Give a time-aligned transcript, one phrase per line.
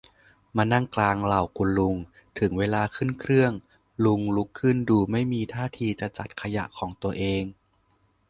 [0.55, 1.95] มานั่งกลางเหล่าคุณลุง
[2.39, 3.51] ถึงเวลาขึ้นเครื่อง
[4.05, 7.43] ลุงลุกขึ้นดูไม่มีทีท่าจะจัดขยะของตัวเอง